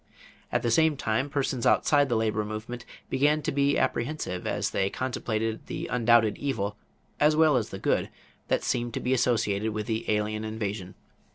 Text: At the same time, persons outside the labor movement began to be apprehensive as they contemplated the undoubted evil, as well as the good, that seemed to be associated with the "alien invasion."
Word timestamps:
At 0.51 0.63
the 0.63 0.71
same 0.71 0.97
time, 0.97 1.29
persons 1.29 1.63
outside 1.63 2.09
the 2.09 2.15
labor 2.15 2.43
movement 2.43 2.85
began 3.11 3.43
to 3.43 3.51
be 3.51 3.77
apprehensive 3.77 4.47
as 4.47 4.71
they 4.71 4.89
contemplated 4.89 5.67
the 5.67 5.85
undoubted 5.91 6.39
evil, 6.39 6.75
as 7.19 7.35
well 7.35 7.55
as 7.55 7.69
the 7.69 7.77
good, 7.77 8.09
that 8.47 8.63
seemed 8.63 8.95
to 8.95 8.99
be 8.99 9.13
associated 9.13 9.73
with 9.73 9.85
the 9.85 10.09
"alien 10.09 10.43
invasion." 10.43 10.95